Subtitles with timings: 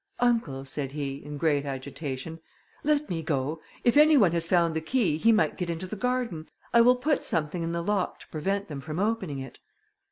[0.19, 2.39] "Uncle," said he, in great agitation,
[2.83, 5.95] "let me go; if any one has found the key, he may get into the
[5.95, 9.59] garden; I will put something in the lock to prevent them from opening it."